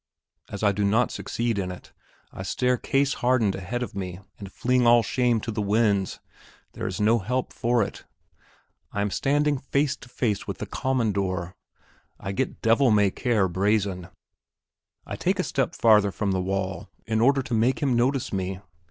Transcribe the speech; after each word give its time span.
As 0.49 0.63
I 0.63 0.71
do 0.71 0.83
not 0.83 1.11
succeed 1.11 1.59
in 1.59 1.71
it, 1.71 1.93
I 2.33 2.41
stare 2.41 2.75
case 2.75 3.13
hardened 3.21 3.53
ahead 3.53 3.83
of 3.83 3.93
me 3.93 4.19
and 4.39 4.51
fling 4.51 4.87
all 4.87 5.03
shame 5.03 5.39
to 5.41 5.51
the 5.51 5.61
winds. 5.61 6.19
There 6.73 6.87
is 6.87 6.99
no 6.99 7.19
help 7.19 7.53
for 7.53 7.83
it. 7.83 8.03
I 8.91 9.01
am 9.01 9.11
standing 9.11 9.59
face 9.59 9.95
to 9.97 10.09
face 10.09 10.47
with 10.47 10.57
the 10.57 10.65
"Commandor." 10.65 11.53
I 12.19 12.31
get 12.31 12.63
devil 12.63 12.89
may 12.89 13.11
care 13.11 13.47
brazen. 13.47 14.07
I 15.05 15.17
take 15.17 15.35
yet 15.35 15.41
a 15.41 15.49
step 15.49 15.75
farther 15.75 16.11
from 16.11 16.31
the 16.31 16.41
wall 16.41 16.89
in 17.05 17.21
order 17.21 17.43
to 17.43 17.53
make 17.53 17.79
him 17.79 17.95
notice 17.95 18.33
me. 18.33 18.59